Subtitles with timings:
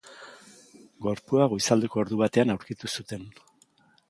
[1.07, 3.31] Gorpua goizaldeko ordu batean aurkitu zuten.